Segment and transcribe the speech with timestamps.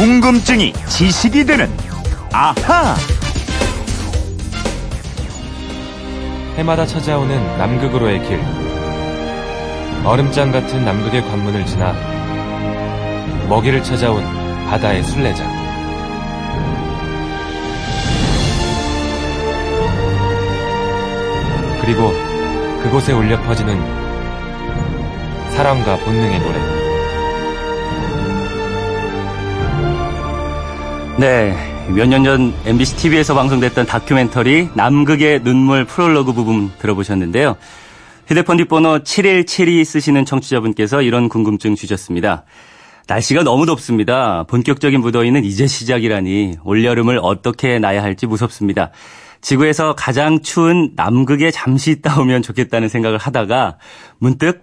[0.00, 1.70] 궁금증이 지식이 되는
[2.32, 2.96] 아하.
[6.56, 8.40] 해마다 찾아오는 남극으로의 길.
[10.02, 11.92] 얼음장 같은 남극의 관문을 지나
[13.50, 14.24] 먹이를 찾아온
[14.70, 15.44] 바다의 순례자.
[21.82, 22.10] 그리고
[22.82, 23.78] 그곳에 울려 퍼지는
[25.50, 26.79] 사랑과 본능의 노래.
[31.20, 31.54] 네,
[31.94, 37.56] 몇 년 전 MBC TV에서 방송됐던 다큐멘터리 남극의 눈물 프롤로그 부분 들어보셨는데요.
[38.26, 42.44] 휴대폰 뒷번호 7172 쓰시는 청취자분께서 이런 궁금증 주셨습니다.
[43.06, 44.44] 날씨가 너무 덥습니다.
[44.44, 48.90] 본격적인 무더위는 이제 시작이라니 올여름을 어떻게 나야 할지 무섭습니다.
[49.42, 53.76] 지구에서 가장 추운 남극에 잠시 있다 오면 좋겠다는 생각을 하다가
[54.16, 54.62] 문득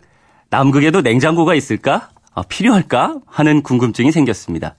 [0.49, 2.09] 남극에도 냉장고가 있을까?
[2.33, 3.17] 아, 필요할까?
[3.27, 4.75] 하는 궁금증이 생겼습니다.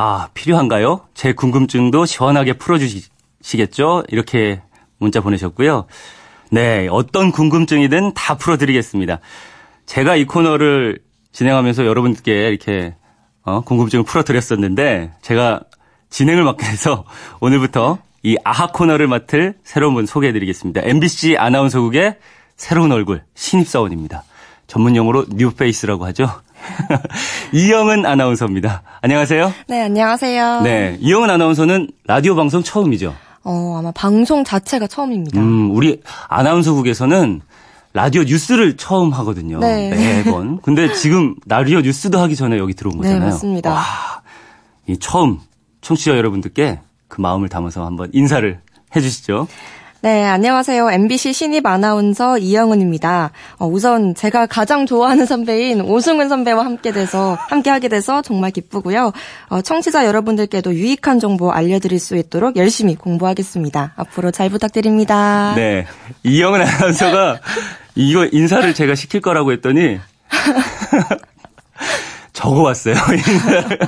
[0.00, 1.00] 아, 필요한가요?
[1.12, 4.04] 제 궁금증도 시원하게 풀어주시겠죠?
[4.06, 4.62] 이렇게
[4.96, 5.86] 문자 보내셨고요.
[6.52, 9.18] 네, 어떤 궁금증이든 다 풀어드리겠습니다.
[9.86, 11.00] 제가 이 코너를
[11.32, 12.94] 진행하면서 여러분께 이렇게
[13.42, 15.62] 어, 궁금증을 풀어드렸었는데 제가
[16.10, 17.04] 진행을 맡게 돼서
[17.42, 20.82] 오늘부터 이 아하 코너를 맡을 새로운 분 소개해드리겠습니다.
[20.84, 22.18] MBC 아나운서국의
[22.56, 24.22] 새로운 얼굴 신입사원입니다.
[24.68, 26.30] 전문 용어로 new face라고 하죠.
[27.52, 28.82] 이영은 아나운서입니다.
[29.00, 29.52] 안녕하세요.
[29.68, 30.60] 네, 안녕하세요.
[30.62, 33.14] 네, 이영은 아나운서는 라디오 방송 처음이죠.
[33.44, 35.40] 어, 아마 방송 자체가 처음입니다.
[35.40, 37.40] 음, 우리 아나운서국에서는
[37.94, 39.58] 라디오 뉴스를 처음 하거든요.
[39.58, 39.90] 네.
[39.90, 40.60] 매번.
[40.60, 43.30] 근데 지금 라디오 뉴스도 하기 전에 여기 들어온 네, 거잖아요.
[43.30, 43.72] 맞습니다.
[43.72, 43.82] 와,
[44.86, 45.38] 이 처음
[45.80, 48.60] 청취자 여러분들께 그 마음을 담아서 한번 인사를
[48.94, 49.48] 해주시죠.
[50.00, 50.92] 네, 안녕하세요.
[50.92, 53.32] MBC 신입 아나운서 이영은입니다.
[53.58, 59.12] 어, 우선 제가 가장 좋아하는 선배인 오승훈 선배와 함께 돼서 함께 하게 돼서 정말 기쁘고요.
[59.48, 63.94] 어, 청취자 여러분들께도 유익한 정보 알려드릴 수 있도록 열심히 공부하겠습니다.
[63.96, 65.54] 앞으로 잘 부탁드립니다.
[65.56, 65.84] 네.
[66.22, 67.40] 이영은 아나운서가
[67.96, 69.98] 이거 인사를 제가 시킬 거라고 했더니
[72.34, 72.94] 적어왔어요.
[73.12, 73.78] 인사를.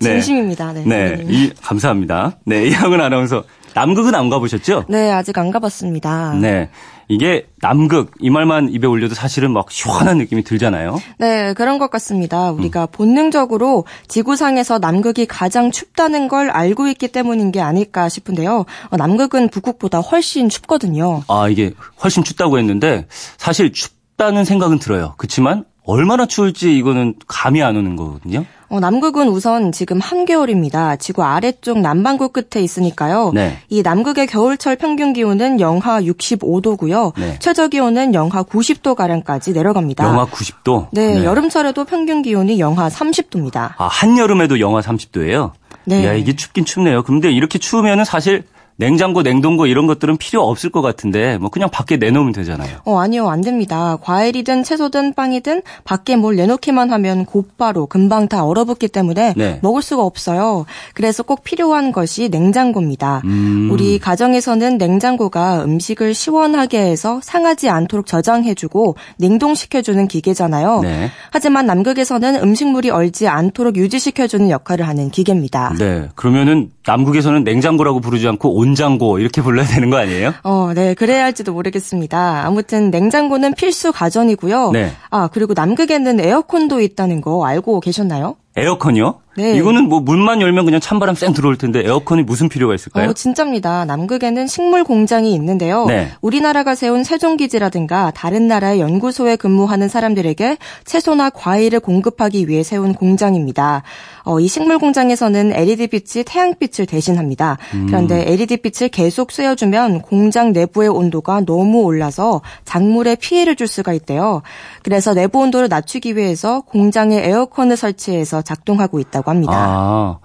[0.00, 0.72] 진심입니다.
[0.72, 0.82] 네.
[0.84, 1.24] 네.
[1.28, 2.32] 이, 감사합니다.
[2.46, 2.66] 네.
[2.66, 3.44] 이영은 아나운서.
[3.74, 4.84] 남극은 안 가보셨죠?
[4.88, 6.34] 네, 아직 안 가봤습니다.
[6.34, 6.70] 네.
[7.08, 10.98] 이게 남극 이 말만 입에 올려도 사실은 막 시원한 느낌이 들잖아요.
[11.18, 12.50] 네, 그런 것 같습니다.
[12.52, 12.58] 음.
[12.58, 18.64] 우리가 본능적으로 지구상에서 남극이 가장 춥다는 걸 알고 있기 때문인 게 아닐까 싶은데요.
[18.90, 21.22] 어, 남극은 북극보다 훨씬 춥거든요.
[21.28, 23.06] 아, 이게 훨씬 춥다고 했는데
[23.36, 25.14] 사실 춥다는 생각은 들어요.
[25.18, 28.46] 그렇지만 얼마나 추울지 이거는 감이 안 오는 거거든요.
[28.74, 30.96] 어, 남극은 우선 지금 한겨울입니다.
[30.96, 33.30] 지구 아래쪽 남반구 끝에 있으니까요.
[33.32, 33.58] 네.
[33.68, 37.12] 이 남극의 겨울철 평균 기온은 영하 65도고요.
[37.16, 37.38] 네.
[37.38, 40.04] 최저 기온은 영하 90도 가량까지 내려갑니다.
[40.04, 40.88] 영하 90도.
[40.90, 43.74] 네, 여름철에도 평균 기온이 영하 30도입니다.
[43.78, 45.52] 아, 한여름에도 영하 30도예요?
[45.84, 46.04] 네.
[46.04, 47.04] 야, 이게 춥긴 춥네요.
[47.04, 48.42] 근데 이렇게 추우면은 사실
[48.76, 52.78] 냉장고, 냉동고 이런 것들은 필요 없을 것 같은데 뭐 그냥 밖에 내놓으면 되잖아요.
[52.84, 53.96] 어, 아니요, 안 됩니다.
[54.00, 59.60] 과일이든 채소든 빵이든 밖에 뭘 내놓기만 하면 곧바로 금방 다 얼어붙기 때문에 네.
[59.62, 60.66] 먹을 수가 없어요.
[60.94, 63.22] 그래서 꼭 필요한 것이 냉장고입니다.
[63.24, 63.68] 음.
[63.70, 70.80] 우리 가정에서는 냉장고가 음식을 시원하게 해서 상하지 않도록 저장해 주고 냉동시켜 주는 기계잖아요.
[70.80, 71.10] 네.
[71.30, 75.74] 하지만 남극에서는 음식물이 얼지 않도록 유지시켜 주는 역할을 하는 기계입니다.
[75.78, 76.08] 네.
[76.14, 80.34] 그러면은 남극에서는 냉장고라고 부르지 않고 온장고 이렇게 불러야 되는 거 아니에요?
[80.42, 82.44] 어, 네, 그래야 할지도 모르겠습니다.
[82.46, 84.70] 아무튼 냉장고는 필수 가전이고요.
[84.72, 84.92] 네.
[85.10, 88.36] 아, 그리고 남극에는 에어컨도 있다는 거 알고 계셨나요?
[88.56, 89.20] 에어컨이요?
[89.36, 89.56] 네.
[89.56, 93.10] 이거는 뭐 문만 열면 그냥 찬바람 쌩 들어올 텐데 에어컨이 무슨 필요가 있을까요?
[93.10, 93.84] 어, 진짜입니다.
[93.84, 95.86] 남극에는 식물 공장이 있는데요.
[95.86, 96.12] 네.
[96.20, 103.82] 우리나라가 세운 세종기지라든가 다른 나라의 연구소에 근무하는 사람들에게 채소나 과일을 공급하기 위해 세운 공장입니다.
[104.22, 107.58] 어, 이 식물 공장에서는 LED빛이 태양빛을 대신합니다.
[107.74, 107.86] 음.
[107.86, 114.42] 그런데 LED빛을 계속 쐬어주면 공장 내부의 온도가 너무 올라서 작물에 피해를 줄 수가 있대요.
[114.82, 119.52] 그래서 내부 온도를 낮추기 위해서 공장에 에어컨을 설치해서 작동하고 있다고 합니다.
[119.54, 120.18] 아.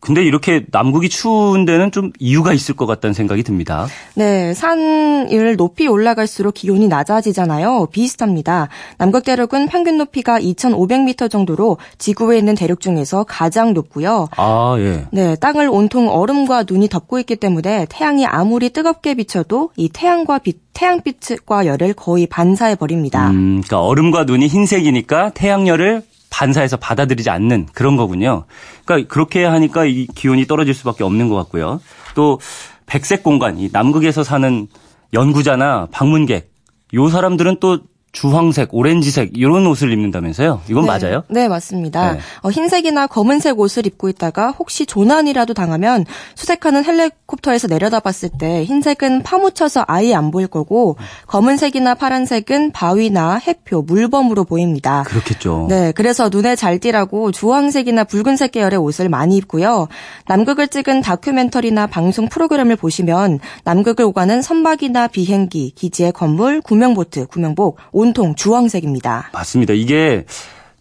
[0.00, 3.86] 근데 이렇게 남극이 추운 데는 좀 이유가 있을 것 같다는 생각이 듭니다.
[4.14, 7.88] 네, 산을 높이 올라갈수록 기온이 낮아지잖아요.
[7.92, 8.68] 비슷합니다.
[8.96, 14.28] 남극 대륙은 평균 높이가 2,500m 정도로 지구에 있는 대륙 중에서 가장 높고요.
[14.38, 15.06] 아, 예.
[15.12, 20.60] 네, 땅을 온통 얼음과 눈이 덮고 있기 때문에 태양이 아무리 뜨겁게 비춰도 이 태양과 빛,
[20.72, 23.28] 태양빛과 열을 거의 반사해 버립니다.
[23.28, 28.44] 음, 그러니까 얼음과 눈이 흰색이니까 태양열을 반사해서 받아들이지 않는 그런 거군요.
[28.84, 31.80] 그러니까 그렇게 하니까 이 기온이 떨어질 수밖에 없는 것 같고요.
[32.14, 32.40] 또
[32.86, 34.68] 백색 공간, 이 남극에서 사는
[35.12, 36.52] 연구자나 방문객,
[36.94, 37.80] 요 사람들은 또
[38.12, 40.62] 주황색, 오렌지색 이런 옷을 입는다면서요?
[40.68, 41.22] 이건 네, 맞아요?
[41.28, 42.14] 네, 맞습니다.
[42.14, 42.18] 네.
[42.42, 46.04] 어, 흰색이나 검은색 옷을 입고 있다가 혹시 조난이라도 당하면
[46.34, 50.96] 수색하는 헬리콥터에서 내려다봤을 때 흰색은 파묻혀서 아예 안 보일 거고
[51.28, 55.04] 검은색이나 파란색은 바위나 해표, 물범으로 보입니다.
[55.06, 55.66] 그렇겠죠.
[55.68, 59.86] 네, 그래서 눈에 잘 띄라고 주황색이나 붉은색 계열의 옷을 많이 입고요.
[60.26, 68.34] 남극을 찍은 다큐멘터리나 방송 프로그램을 보시면 남극을 오가는 선박이나 비행기, 기지의 건물, 구명보트, 구명복 온통
[68.34, 69.30] 주황색입니다.
[69.32, 69.74] 맞습니다.
[69.74, 70.24] 이게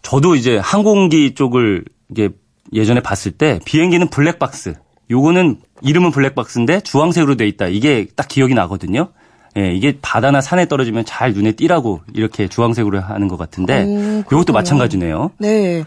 [0.01, 2.29] 저도 이제 항공기 쪽을 이게
[2.71, 4.75] 예전에 봤을 때 비행기는 블랙박스.
[5.11, 7.67] 요거는 이름은 블랙박스인데 주황색으로 돼 있다.
[7.67, 9.09] 이게 딱 기억이 나거든요.
[9.57, 14.25] 예, 이게 바다나 산에 떨어지면 잘 눈에 띄라고 이렇게 주황색으로 하는 것 같은데 오, 요것도
[14.27, 14.53] 그렇군요.
[14.53, 15.31] 마찬가지네요.
[15.39, 15.83] 네.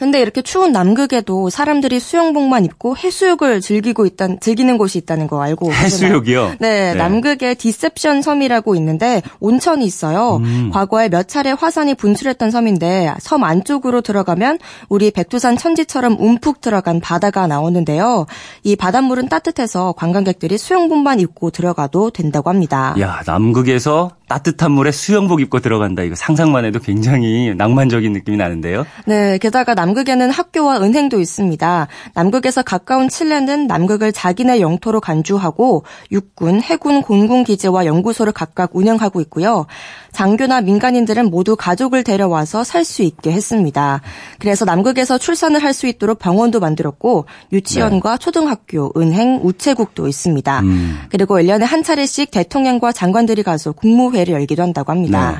[0.00, 5.70] 근데 이렇게 추운 남극에도 사람들이 수영복만 입고 해수욕을 즐기고 있단 즐기는 곳이 있다는 거 알고?
[5.70, 6.54] 해수욕이요?
[6.58, 6.94] 네, 네.
[6.94, 10.36] 남극에 디셉션 섬이라고 있는데 온천이 있어요.
[10.36, 10.70] 음.
[10.72, 14.58] 과거에 몇 차례 화산이 분출했던 섬인데 섬 안쪽으로 들어가면
[14.88, 18.24] 우리 백두산 천지처럼 움푹 들어간 바다가 나오는데요.
[18.62, 22.94] 이 바닷물은 따뜻해서 관광객들이 수영복만 입고 들어가도 된다고 합니다.
[22.98, 26.04] 야, 남극에서 따뜻한 물에 수영복 입고 들어간다.
[26.04, 28.86] 이거 상상만 해도 굉장히 낭만적인 느낌이 나는데요.
[29.04, 31.88] 네, 게다가 남극에는 학교와 은행도 있습니다.
[32.14, 35.82] 남극에서 가까운 칠레는 남극을 자기네 영토로 간주하고
[36.12, 39.66] 육군, 해군, 공군 기지와 연구소를 각각 운영하고 있고요.
[40.12, 44.00] 장교나 민간인들은 모두 가족을 데려와서 살 수 있게 했습니다.
[44.38, 50.60] 그래서 남극에서 출산을 할 수 있도록 병원도 만들었고 유치원과 초등학교, 은행, 우체국도 있습니다.
[50.60, 50.98] 음.
[51.10, 55.32] 그리고 1년에 한 차례씩 대통령과 장관들이 가서 국무회 를 열기도 한다고 합니다.
[55.32, 55.38] 네.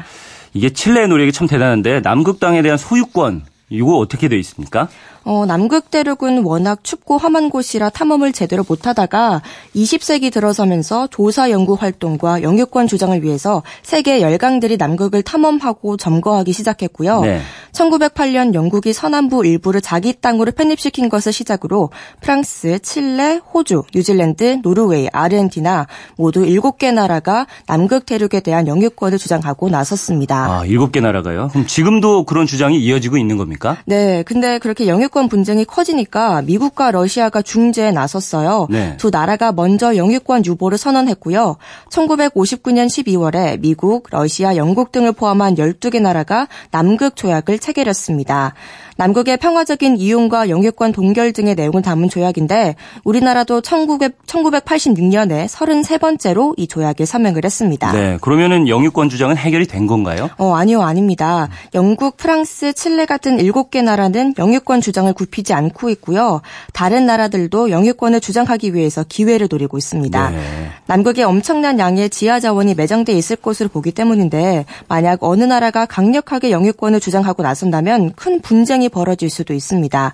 [0.55, 4.89] 이게 칠레의 노력이 참 대단한데 남극 땅에 대한 소유권 이거 어떻게 돼 있습니까?
[5.25, 9.43] 어, 남극 대륙은 워낙 춥고 험한 곳이라 탐험을 제대로 못하다가
[9.77, 17.21] 20세기 들어서면서 조사 연구 활동과 영유권 주장을 위해서 세계 열강들이 남극을 탐험하고 점거하기 시작했고요.
[17.21, 17.41] 네.
[17.73, 21.91] 1908년 영국이 서남부 일부를 자기 땅으로 편입시킨 것을 시작으로
[22.21, 30.61] 프랑스, 칠레, 호주, 뉴질랜드, 노르웨이, 아르헨티나 모두 7개 나라가 남극 대륙에 대한 영유권을 주장하고 나섰습니다.
[30.61, 31.49] 아, 일곱 개 나라가요?
[31.49, 33.77] 그럼 지금도 그런 주장이 이어지고 있는 겁니까?
[33.85, 38.67] 네, 근데 그렇게 영유 권 분쟁이 커지니까 미국과 러시아가 중재에 나섰어요.
[38.71, 38.97] 네.
[38.97, 41.57] 두 나라가 먼저 영유권 유보를 선언했고요.
[41.89, 48.55] 1959년 12월에 미국, 러시아, 영국 등을 포함한 12개 나라가 남극 조약을 체결했습니다.
[49.01, 57.07] 남극의 평화적인 이용과 영유권 동결 등의 내용을 담은 조약인데 우리나라도 1900, 1986년에 33번째로 이 조약에
[57.07, 57.93] 서명을 했습니다.
[57.93, 58.19] 네.
[58.21, 60.29] 그러면은 영유권 주장은 해결이 된 건가요?
[60.37, 61.49] 어, 아니요, 아닙니다.
[61.73, 66.43] 영국, 프랑스, 칠레 같은 7개 나라는 영유권 주장을 굽히지 않고 있고요.
[66.75, 70.31] 다른 나라들도 영유권을 주장하기 위해서 기회를 노리고 있습니다.
[70.31, 70.39] 네.
[70.85, 77.01] 남극에 엄청난 양의 지하 자원이 매장돼 있을 것으로 보기 때문인데 만약 어느 나라가 강력하게 영유권을
[77.01, 80.13] 주장하고 나선다면 큰 분쟁이 벌어질 수도 있습니다.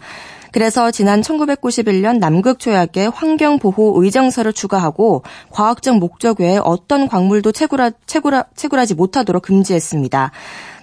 [0.52, 7.90] 그래서 지난 1991년 남극 조약에 환경 보호 의정서를 추가하고 과학적 목적 외에 어떤 광물도 채굴하,
[8.06, 10.30] 채굴하, 채굴하지 못하도록 금지했습니다.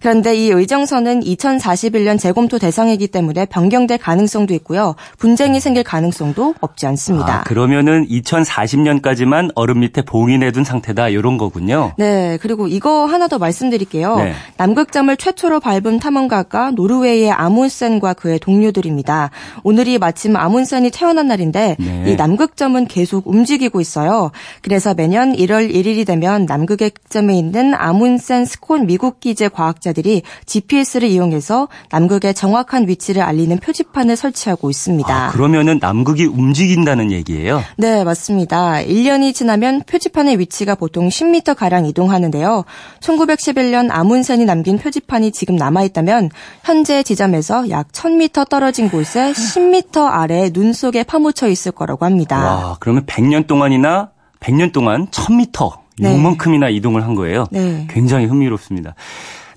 [0.04, 4.96] 그런데 이 의정서는 2041년 재검토 대상이기 때문에 변경될 가능성도 있고요.
[5.18, 7.40] 분쟁이 생길 가능성도 없지 않습니다.
[7.40, 11.94] 아, 그러면은 2040년까지만 얼음 밑에 봉인해둔 상태다 이런 거군요.
[11.98, 14.18] 네, 그리고 이거 하나 더 말씀드릴게요.
[14.18, 14.34] 네.
[14.58, 19.30] 남극점을 최초로 밟은 탐험가가 노르웨이의 아문센과 그의 동료들입니다.
[19.64, 22.04] 오늘이 마침 아문센이 태어난 날인데 네.
[22.08, 24.32] 이 남극점은 계속 움직이고 있어요.
[24.64, 31.08] 그래서 매년 1월 1일이 되면 남극의 점에 있는 아문센 스콘 미국 기재 과학자 들이 GPS를
[31.08, 35.14] 이용해서 남극의 정확한 위치를 알리는 표지판을 설치하고 있습니다.
[35.14, 37.64] 아, 그러면은 남극이 움직인다는 얘기예요.
[37.78, 38.76] 네, 맞습니다.
[38.84, 42.66] 1년이 지나면 표지판의 위치가 보통 10m 가량 이동하는데요.
[43.00, 46.30] 1911년 아문센이 남긴 표지판이 지금 남아 있다면
[46.64, 52.38] 현재 지점에서 약 1000m 떨어진 곳에 10m 아래 눈 속에 파묻혀 있을 거라고 합니다.
[52.38, 54.10] 와, 그러면 100년 동안이나
[54.40, 56.16] 100년 동안 1000m 네.
[56.16, 57.46] 요만큼이나 이동을 한 거예요.
[57.52, 57.88] 네.
[57.90, 58.96] 굉장히 흥미롭습니다.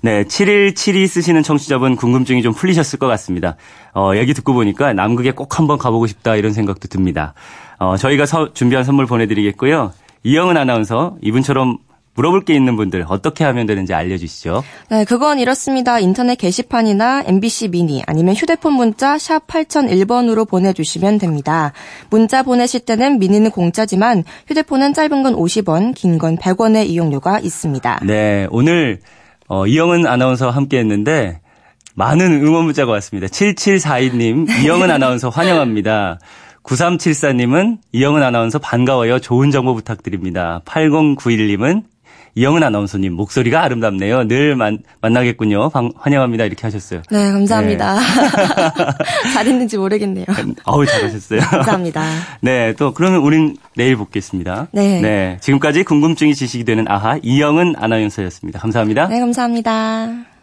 [0.03, 3.55] 네, 7172 쓰시는 청취자분 궁금증이 좀 풀리셨을 것 같습니다.
[3.93, 7.33] 어, 얘기 듣고 보니까 남극에 꼭 한번 가보고 싶다 이런 생각도 듭니다.
[7.79, 9.93] 어, 저희가 서- 준비한 선물 보내드리겠고요.
[10.23, 11.77] 이영은 아나운서 이분처럼
[12.15, 14.63] 물어볼 게 있는 분들 어떻게 하면 되는지 알려주시죠.
[14.89, 15.99] 네, 그건 이렇습니다.
[15.99, 21.73] 인터넷 게시판이나 MBC 미니 아니면 휴대폰 문자 샵 8001번으로 보내주시면 됩니다.
[22.09, 27.99] 문자 보내실 때는 미니는 공짜지만 휴대폰은 짧은 건 50원, 긴 건 100원의 이용료가 있습니다.
[28.03, 28.99] 네, 오늘
[29.47, 31.41] 어, 이영은 아나운서와 함께 했는데
[31.95, 33.27] 많은 응원 문자가 왔습니다.
[33.27, 36.19] 7742님, 이영은 아나운서 환영합니다.
[36.63, 39.19] 9374님은 이영은 아나운서 반가워요.
[39.19, 40.61] 좋은 정보 부탁드립니다.
[40.65, 41.83] 8091님은
[42.37, 44.27] 이영은 아나운서님 목소리가 아름답네요.
[44.27, 45.69] 늘 만, 만나겠군요.
[45.69, 46.43] 방, 환영합니다.
[46.43, 47.01] 이렇게 하셨어요.
[47.09, 47.97] 네, 감사합니다.
[49.33, 50.25] 잘했는지 모르겠네요.
[50.65, 51.39] 어우 잘하셨어요.
[51.49, 52.03] 감사합니다.
[52.41, 54.67] 네, 또 그러면 우린 내일 뵙겠습니다.
[54.71, 55.37] 네.
[55.41, 58.59] 지금까지 궁금증이 지식이 되는 아하 이영은 아나운서였습니다.
[58.59, 59.07] 감사합니다.
[59.07, 60.36] 네, 감사합니다.